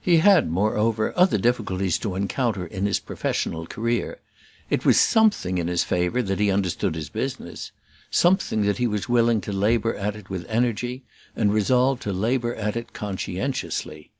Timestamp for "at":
9.96-10.14, 12.54-12.76